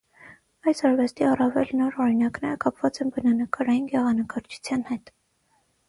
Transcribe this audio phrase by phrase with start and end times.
[0.71, 5.19] Այս արվեստի առավել նոր օրինակները կապված են բնանկարային գեղանկարչության հետ։